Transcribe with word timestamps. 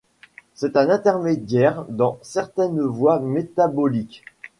C'est 0.55 0.77
un 0.77 0.89
intermédiaire 0.89 1.85
dans 1.87 2.17
certaines 2.23 2.81
voies 2.81 3.19
métaboliques. 3.19 4.23